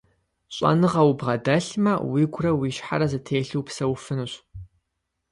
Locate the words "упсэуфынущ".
3.61-4.33